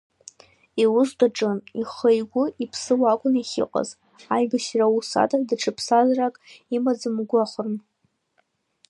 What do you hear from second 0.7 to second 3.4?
Иус даҿын ихы-игәы иԥсы уакәын